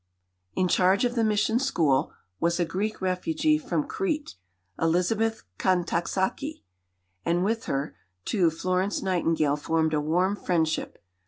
In 0.55 0.67
charge 0.67 1.05
of 1.05 1.13
the 1.13 1.23
mission 1.23 1.59
school 1.59 2.11
was 2.39 2.59
a 2.59 2.65
Greek 2.65 3.01
refugee 3.01 3.59
from 3.59 3.87
Crete, 3.87 4.33
Elizabeth 4.79 5.43
Kontaxaki, 5.59 6.63
and 7.23 7.43
with 7.45 7.65
her 7.65 7.95
too 8.25 8.49
Florence 8.49 9.03
Nightingale 9.03 9.57
formed 9.57 9.93
a 9.93 10.01
warm 10.01 10.35
friendship. 10.35 10.97